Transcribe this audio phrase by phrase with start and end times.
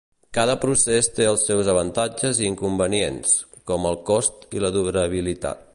[0.35, 3.37] Cada procés té els seus avantatges i inconvenients,
[3.73, 5.67] com el cost i la durabilitat.